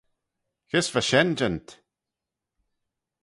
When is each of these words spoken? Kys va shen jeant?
Kys 0.69 0.87
va 0.93 1.01
shen 1.03 1.29
jeant? 1.37 1.69